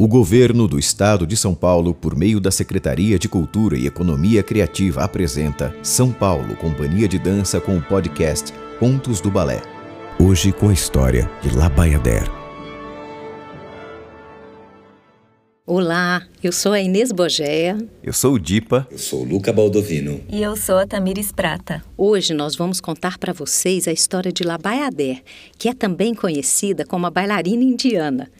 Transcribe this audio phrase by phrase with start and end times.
[0.00, 4.44] O governo do estado de São Paulo, por meio da Secretaria de Cultura e Economia
[4.44, 9.60] Criativa, apresenta São Paulo Companhia de Dança com o podcast Contos do Balé.
[10.20, 12.30] Hoje com a história de Labaiader.
[15.66, 17.76] Olá, eu sou a Inês Bogéia.
[18.00, 18.86] Eu sou o Dipa.
[18.92, 20.20] Eu sou o Luca Baldovino.
[20.28, 21.82] E eu sou a Tamires Prata.
[21.96, 25.24] Hoje nós vamos contar para vocês a história de Labaiader,
[25.58, 28.30] que é também conhecida como a bailarina indiana.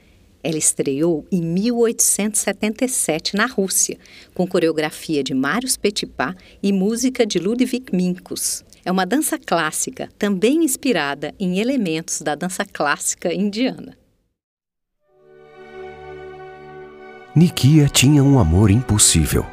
[0.42, 3.98] Ela estreou em 1877 na Rússia,
[4.34, 8.64] com coreografia de Marius Petipa e música de Ludwig Minkus.
[8.84, 13.96] É uma dança clássica, também inspirada em elementos da dança clássica indiana.
[17.34, 19.44] Nikia tinha um amor impossível.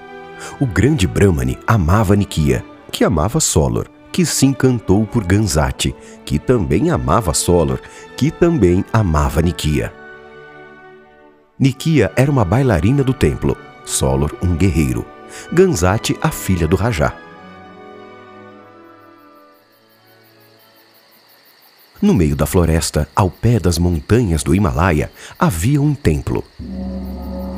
[0.59, 5.93] O grande Brahmani amava Nikia, que amava Solor, que se encantou por Gansati,
[6.23, 7.79] que também amava Solor,
[8.15, 10.05] que também amava Nikia.
[11.58, 13.55] Nikia era uma bailarina do templo,
[13.86, 15.05] Solor um guerreiro,
[15.54, 17.16] Gansati a filha do Rajá.
[22.02, 26.44] No meio da floresta, ao pé das montanhas do Himalaia, havia um templo.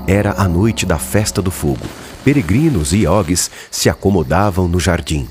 [0.06, 1.88] Era a noite da festa do fogo.
[2.24, 5.28] Peregrinos e yogis se acomodavam no jardim.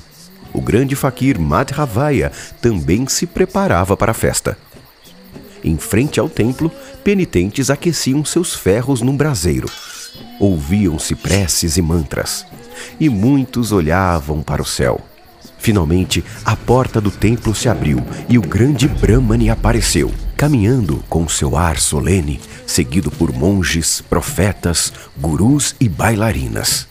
[0.51, 4.57] O grande faquir Madhavaya também se preparava para a festa.
[5.67, 6.71] Em frente ao templo,
[7.03, 9.69] penitentes aqueciam seus ferros num braseiro.
[10.39, 12.45] Ouviam-se preces e mantras,
[12.97, 15.01] e muitos olhavam para o céu.
[15.59, 21.57] Finalmente, a porta do templo se abriu e o grande Brahmani apareceu, caminhando com seu
[21.57, 26.87] ar solene, seguido por monges, profetas, gurus e bailarinas.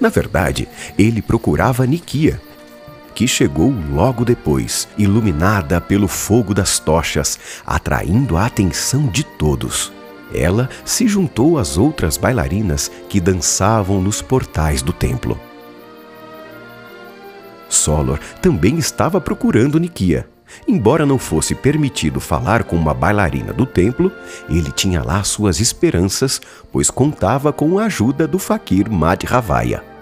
[0.00, 0.66] Na verdade,
[0.98, 2.40] ele procurava Nikia,
[3.16, 9.90] que chegou logo depois, iluminada pelo fogo das tochas, atraindo a atenção de todos.
[10.34, 15.40] Ela se juntou às outras bailarinas que dançavam nos portais do templo.
[17.70, 20.28] Solor também estava procurando Nikia.
[20.68, 24.12] Embora não fosse permitido falar com uma bailarina do templo,
[24.46, 26.38] ele tinha lá suas esperanças,
[26.70, 29.95] pois contava com a ajuda do faquir Madhavaya.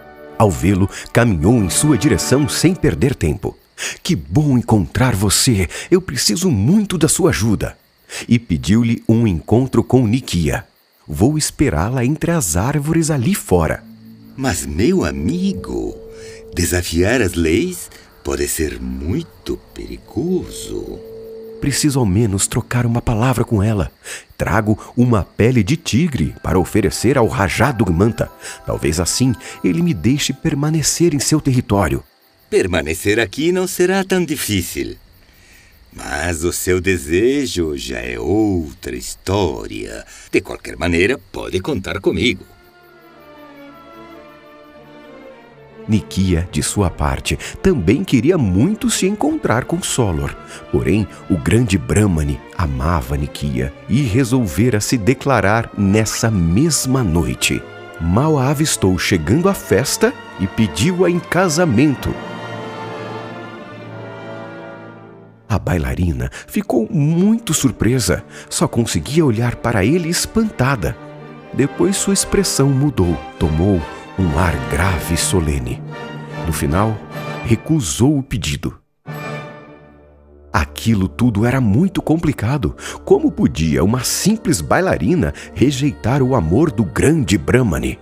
[0.44, 3.56] Ao vê-lo, caminhou em sua direção sem perder tempo.
[4.03, 5.66] Que bom encontrar você!
[5.91, 7.78] Eu preciso muito da sua ajuda.
[8.28, 10.66] E pediu-lhe um encontro com Nikia.
[11.09, 13.83] Vou esperá-la entre as árvores ali fora.
[14.37, 15.97] Mas, meu amigo,
[16.54, 17.91] desafiar as leis
[18.22, 21.13] pode ser muito perigoso
[21.64, 23.91] preciso ao menos trocar uma palavra com ela.
[24.36, 28.30] Trago uma pele de tigre para oferecer ao rajado Manta.
[28.66, 32.04] Talvez assim ele me deixe permanecer em seu território.
[32.50, 34.97] Permanecer aqui não será tão difícil.
[35.91, 40.04] Mas o seu desejo já é outra história.
[40.30, 42.44] De qualquer maneira, pode contar comigo.
[45.89, 50.34] Nikia, de sua parte, também queria muito se encontrar com Solor.
[50.72, 57.62] Porém, o grande Brahmani amava Nikia e resolvera se declarar nessa mesma noite.
[58.00, 62.15] Mal a avistou chegando à festa e pediu-a em casamento.
[65.49, 70.97] A bailarina ficou muito surpresa, só conseguia olhar para ele espantada.
[71.53, 73.81] Depois sua expressão mudou, tomou
[74.19, 75.82] um ar grave e solene.
[76.47, 76.97] No final,
[77.44, 78.78] recusou o pedido.
[80.52, 82.76] Aquilo tudo era muito complicado.
[83.04, 87.98] Como podia uma simples bailarina rejeitar o amor do grande Brahmani?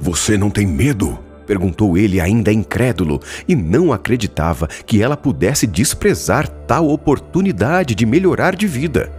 [0.00, 1.18] Você não tem medo?
[1.46, 8.56] perguntou ele, ainda incrédulo, e não acreditava que ela pudesse desprezar tal oportunidade de melhorar
[8.56, 9.12] de vida.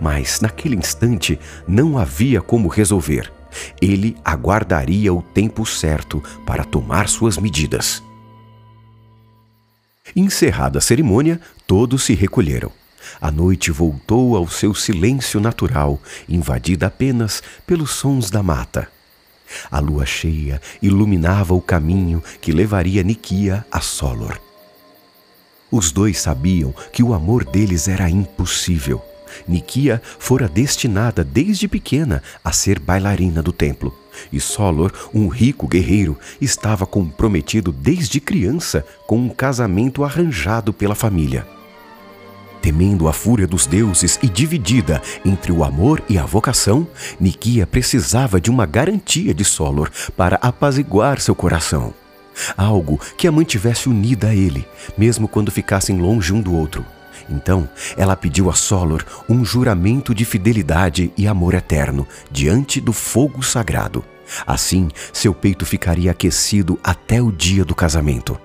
[0.00, 3.32] Mas, naquele instante, não havia como resolver.
[3.80, 8.02] Ele aguardaria o tempo certo para tomar suas medidas.
[10.14, 12.72] Encerrada a cerimônia, todos se recolheram.
[13.20, 18.88] A noite voltou ao seu silêncio natural, invadida apenas pelos sons da mata.
[19.70, 24.40] A lua cheia iluminava o caminho que levaria Nikia a Solor.
[25.70, 29.02] Os dois sabiam que o amor deles era impossível.
[29.46, 33.94] Nikia fora destinada desde pequena a ser bailarina do templo.
[34.32, 41.46] E Solor, um rico guerreiro, estava comprometido desde criança com um casamento arranjado pela família.
[42.60, 46.86] Temendo a fúria dos deuses e dividida entre o amor e a vocação,
[47.18, 51.94] Nikia precisava de uma garantia de Solor para apaziguar seu coração.
[52.56, 54.66] Algo que a mantivesse unida a ele,
[54.96, 56.84] mesmo quando ficassem longe um do outro.
[57.30, 63.42] Então ela pediu a Solor um juramento de fidelidade e amor eterno diante do fogo
[63.42, 64.04] sagrado.
[64.46, 68.38] Assim, seu peito ficaria aquecido até o dia do casamento.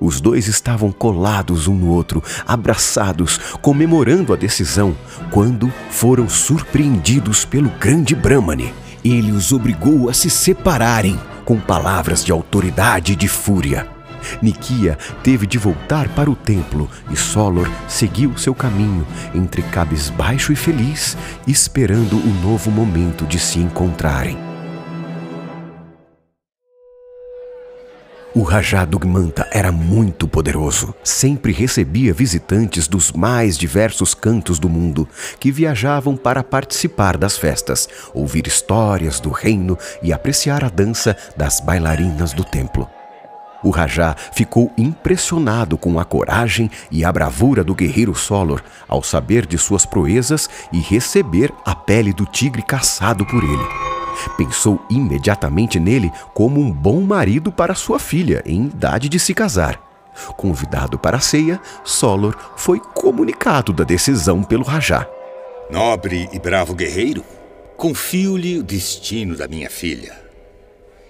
[0.00, 4.94] Os dois estavam colados um no outro, abraçados, comemorando a decisão,
[5.30, 8.74] quando foram surpreendidos pelo grande Brahmane.
[9.04, 13.93] Ele os obrigou a se separarem com palavras de autoridade e de fúria.
[14.40, 20.56] Nikia teve de voltar para o templo e Solor seguiu seu caminho, entre cabisbaixo e
[20.56, 21.16] feliz,
[21.46, 24.54] esperando o novo momento de se encontrarem.
[28.36, 30.92] O Rajá Dugmanta era muito poderoso.
[31.04, 37.88] Sempre recebia visitantes dos mais diversos cantos do mundo que viajavam para participar das festas,
[38.12, 42.90] ouvir histórias do reino e apreciar a dança das bailarinas do templo.
[43.64, 49.46] O Rajá ficou impressionado com a coragem e a bravura do guerreiro Solor ao saber
[49.46, 53.66] de suas proezas e receber a pele do tigre caçado por ele.
[54.36, 59.80] Pensou imediatamente nele como um bom marido para sua filha em idade de se casar.
[60.36, 65.08] Convidado para a ceia, Solor foi comunicado da decisão pelo Rajá.
[65.70, 67.24] Nobre e bravo guerreiro,
[67.76, 70.23] confio-lhe o destino da minha filha.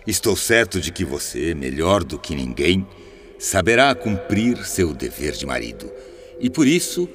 [0.06, 2.86] Estou certo de que você, melhor do que ninguém,
[3.38, 5.90] saberá cumprir seu dever de marido.
[6.38, 7.08] E por isso,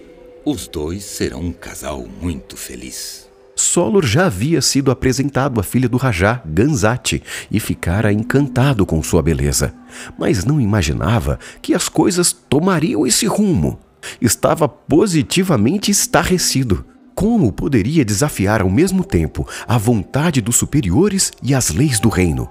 [0.43, 3.29] os dois serão um casal muito feliz.
[3.55, 7.21] Solor já havia sido apresentado à filha do Rajá, Ganzati,
[7.51, 9.73] e ficara encantado com sua beleza.
[10.17, 13.79] Mas não imaginava que as coisas tomariam esse rumo.
[14.19, 16.85] Estava positivamente estarrecido.
[17.13, 22.49] Como poderia desafiar ao mesmo tempo a vontade dos superiores e as leis do reino?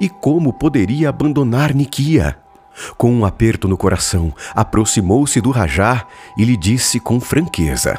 [0.00, 2.36] E como poderia abandonar Nikia?
[2.96, 6.06] Com um aperto no coração, aproximou-se do Rajá
[6.38, 7.98] e lhe disse com franqueza: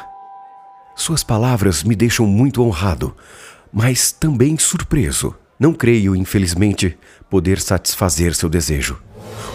[0.95, 3.15] suas palavras me deixam muito honrado,
[3.71, 5.35] mas também surpreso.
[5.59, 6.97] Não creio, infelizmente,
[7.29, 9.01] poder satisfazer seu desejo.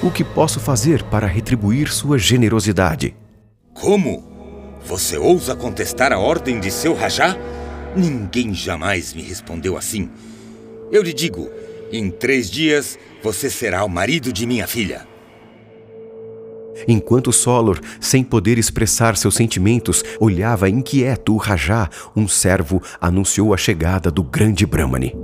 [0.03, 3.17] O que posso fazer para retribuir sua generosidade?
[3.73, 4.27] Como?
[4.85, 7.37] Você ousa contestar a ordem de seu Rajá?
[7.95, 10.11] Ninguém jamais me respondeu assim.
[10.91, 11.49] Eu lhe digo:
[11.93, 15.06] em três dias você será o marido de minha filha.
[16.87, 23.56] Enquanto Solor, sem poder expressar seus sentimentos, olhava inquieto o Rajá, um servo anunciou a
[23.56, 25.14] chegada do grande Brahmani.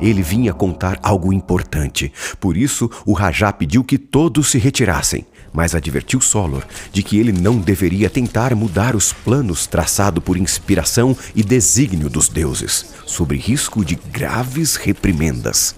[0.00, 2.10] Ele vinha contar algo importante,
[2.40, 7.32] por isso o Rajá pediu que todos se retirassem, mas advertiu Solor de que ele
[7.32, 13.84] não deveria tentar mudar os planos traçados por inspiração e desígnio dos deuses, sob risco
[13.84, 15.74] de graves reprimendas.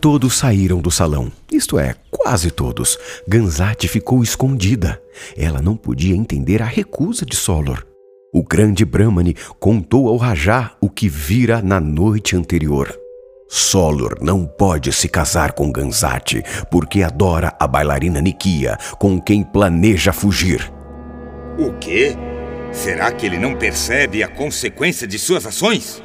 [0.00, 2.96] Todos saíram do salão, isto é, quase todos.
[3.26, 5.00] Ganzati ficou escondida.
[5.36, 7.84] Ela não podia entender a recusa de Solor.
[8.32, 12.94] O grande Brahmani contou ao Rajá o que vira na noite anterior.
[13.48, 20.12] Solor não pode se casar com Ganzati porque adora a bailarina Nikia, com quem planeja
[20.12, 20.70] fugir.
[21.58, 22.14] O quê?
[22.70, 26.02] Será que ele não percebe a consequência de suas ações?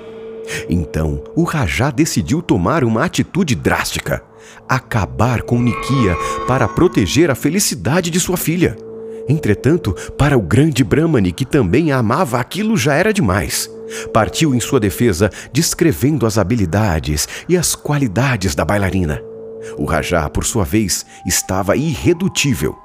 [0.70, 4.24] Então, o Rajá decidiu tomar uma atitude drástica:
[4.68, 6.16] acabar com Nikia
[6.48, 8.78] para proteger a felicidade de sua filha.
[9.28, 13.70] Entretanto, para o grande Brahmani, que também a amava, aquilo já era demais.
[14.14, 19.22] Partiu em sua defesa, descrevendo as habilidades e as qualidades da bailarina.
[19.78, 22.78] O Rajá, por sua vez, estava irredutível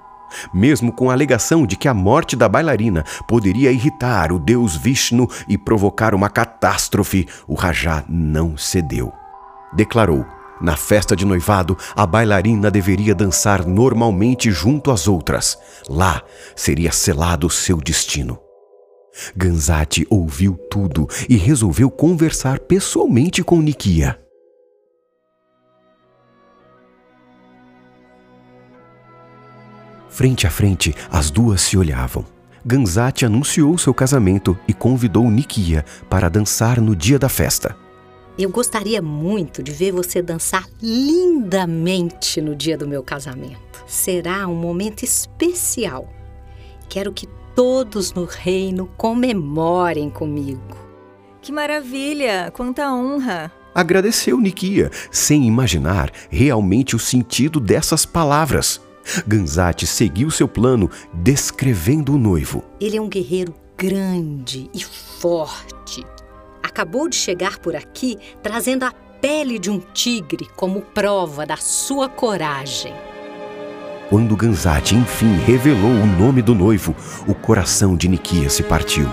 [0.53, 5.29] mesmo com a alegação de que a morte da bailarina poderia irritar o deus Vishnu
[5.49, 9.13] e provocar uma catástrofe, o Rajá não cedeu.
[9.73, 10.25] Declarou:
[10.61, 15.59] na festa de noivado, a bailarina deveria dançar normalmente junto às outras.
[15.89, 16.23] Lá
[16.57, 18.48] seria selado seu destino.
[19.37, 24.19] Ganzati ouviu tudo e resolveu conversar pessoalmente com Nikia.
[30.09, 32.25] Frente a frente, as duas se olhavam.
[32.65, 37.77] Ganzati anunciou seu casamento e convidou Nikia para dançar no dia da festa.
[38.39, 43.85] Eu gostaria muito de ver você dançar lindamente no dia do meu casamento.
[43.87, 46.09] Será um momento especial.
[46.89, 47.27] Quero que
[47.59, 50.77] todos no reino comemorem comigo.
[51.43, 52.53] Que maravilha!
[52.55, 53.51] Quanta honra!
[53.75, 58.81] Agradeceu Nikia, sem imaginar realmente o sentido dessas palavras.
[59.27, 62.63] Ganzati seguiu seu plano descrevendo o noivo.
[62.81, 66.07] Ele é um guerreiro grande e forte.
[66.63, 72.09] Acabou de chegar por aqui trazendo a pele de um tigre como prova da sua
[72.09, 72.95] coragem.
[74.09, 76.97] Quando Ganzati enfim revelou o nome do noivo,
[77.27, 79.07] o coração de Nikia se partiu.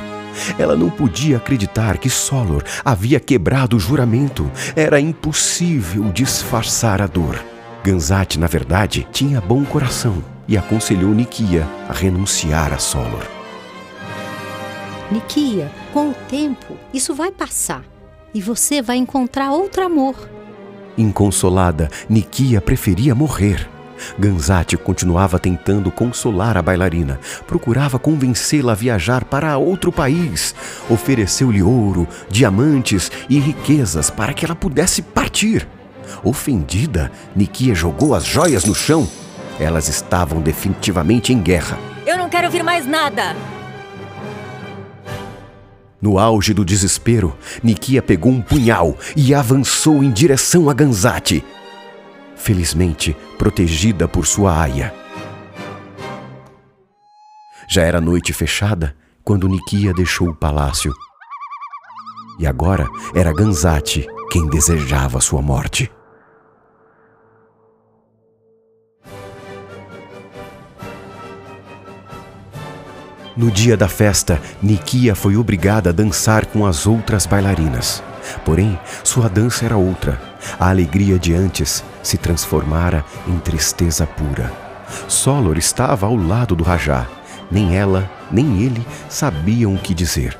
[0.58, 4.50] Ela não podia acreditar que Solor havia quebrado o juramento.
[4.76, 7.44] Era impossível disfarçar a dor.
[7.84, 13.26] Ganzati, na verdade, tinha bom coração e aconselhou Nikia a renunciar a Solor.
[15.12, 17.84] Nikia, com o tempo, isso vai passar
[18.34, 20.16] e você vai encontrar outro amor.
[20.98, 23.75] Inconsolada, Nikia preferia morrer.
[24.18, 30.56] Ganzati continuava tentando consolar a bailarina, procurava convencê-la a viajar para outro país.
[30.90, 35.68] Ofereceu-lhe ouro, diamantes e riquezas para que ela pudesse partir.
[36.24, 39.08] Ofendida, Nikia jogou as joias no chão.
[39.60, 41.78] Elas estavam definitivamente em guerra.
[42.06, 43.36] Eu não quero ouvir mais nada!
[46.02, 51.44] No auge do desespero, Nikia pegou um punhal e avançou em direção a Ganzati
[52.36, 54.94] felizmente protegida por sua aia.
[57.68, 60.94] Já era noite fechada quando Nikia deixou o palácio.
[62.40, 65.92] E agora era Ganzati quem desejava sua morte.
[73.36, 78.02] No dia da festa, Nikia foi obrigada a dançar com as outras bailarinas.
[78.44, 80.22] Porém, sua dança era outra.
[80.60, 84.52] A alegria de antes se transformara em tristeza pura.
[85.08, 87.08] Solor estava ao lado do Rajá.
[87.50, 90.38] Nem ela, nem ele sabiam o que dizer.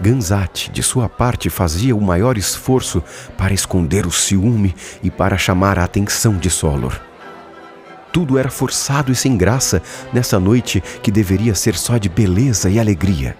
[0.00, 3.02] Ganzati, de sua parte, fazia o maior esforço
[3.36, 6.98] para esconder o ciúme e para chamar a atenção de Solor.
[8.12, 12.78] Tudo era forçado e sem graça nessa noite que deveria ser só de beleza e
[12.78, 13.36] alegria.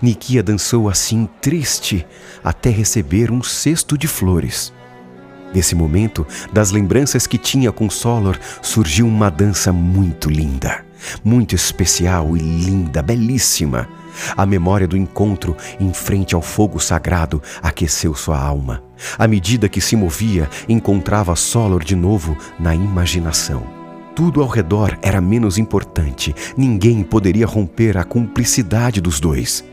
[0.00, 2.06] Nikia dançou assim triste
[2.42, 4.72] até receber um cesto de flores.
[5.54, 10.84] Nesse momento, das lembranças que tinha com Solor, surgiu uma dança muito linda,
[11.22, 13.88] muito especial e linda, belíssima.
[14.36, 18.82] A memória do encontro em frente ao fogo sagrado aqueceu sua alma.
[19.16, 23.62] À medida que se movia, encontrava Solor de novo na imaginação.
[24.14, 29.64] Tudo ao redor era menos importante, ninguém poderia romper a cumplicidade dos dois.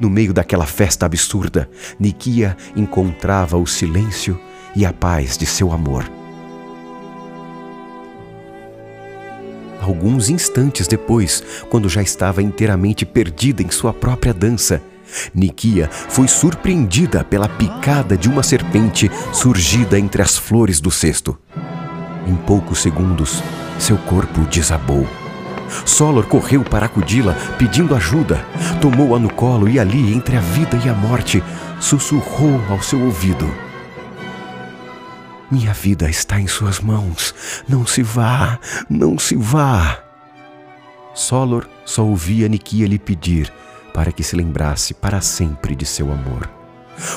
[0.00, 4.38] No meio daquela festa absurda, Nikia encontrava o silêncio
[4.76, 6.08] e a paz de seu amor.
[9.80, 14.82] Alguns instantes depois, quando já estava inteiramente perdida em sua própria dança,
[15.34, 21.38] Nikia foi surpreendida pela picada de uma serpente surgida entre as flores do cesto.
[22.26, 23.42] Em poucos segundos,
[23.78, 25.06] seu corpo desabou.
[25.84, 28.44] Solor correu para acudi-la, pedindo ajuda.
[28.80, 31.42] Tomou-a no colo e ali, entre a vida e a morte,
[31.80, 33.52] sussurrou ao seu ouvido:
[35.50, 37.34] Minha vida está em suas mãos.
[37.68, 38.58] Não se vá,
[38.88, 39.98] não se vá.
[41.14, 43.52] Solor só ouvia Nikia lhe pedir
[43.92, 46.48] para que se lembrasse para sempre de seu amor.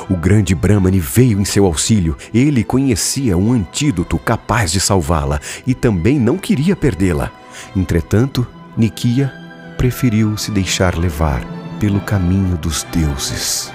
[0.10, 2.18] O grande Brahmani veio em seu auxílio.
[2.34, 7.32] Ele conhecia um antídoto capaz de salvá-la e também não queria perdê-la.
[7.76, 8.46] Entretanto,
[8.78, 9.34] Nikia
[9.78, 11.42] preferiu se deixar levar
[11.80, 13.72] pelo caminho dos deuses.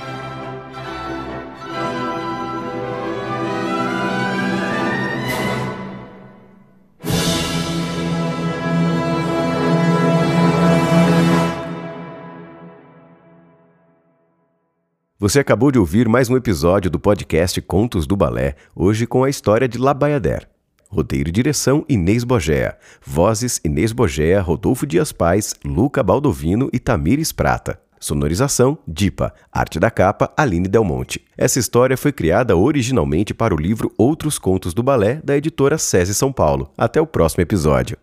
[15.18, 19.28] Você acabou de ouvir mais um episódio do podcast Contos do Balé, hoje com a
[19.28, 20.55] história de Labayader.
[20.96, 22.74] Roteiro e direção Inês Bogea.
[23.04, 27.78] Vozes Inês Bogea, Rodolfo Dias Pais, Luca Baldovino e Tamires Prata.
[28.00, 29.34] Sonorização Dipa.
[29.52, 31.22] Arte da capa Aline Del Monte.
[31.36, 36.14] Essa história foi criada originalmente para o livro Outros Contos do Balé da editora SESI
[36.14, 36.72] São Paulo.
[36.78, 37.98] Até o próximo episódio.